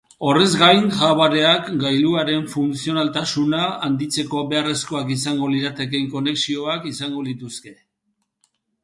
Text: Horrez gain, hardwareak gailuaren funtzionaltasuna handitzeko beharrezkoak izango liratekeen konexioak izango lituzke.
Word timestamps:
Horrez 0.27 0.51
gain, 0.59 0.85
hardwareak 1.07 1.67
gailuaren 1.83 2.47
funtzionaltasuna 2.53 3.67
handitzeko 3.89 4.41
beharrezkoak 4.55 5.13
izango 5.17 5.51
liratekeen 5.57 6.09
konexioak 6.15 6.89
izango 6.95 7.27
lituzke. 7.29 7.75